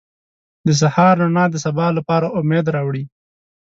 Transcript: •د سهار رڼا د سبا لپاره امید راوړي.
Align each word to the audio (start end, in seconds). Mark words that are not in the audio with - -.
•د 0.67 0.69
سهار 0.81 1.15
رڼا 1.21 1.45
د 1.51 1.55
سبا 1.65 1.87
لپاره 1.97 2.27
امید 2.39 2.65
راوړي. 2.75 3.03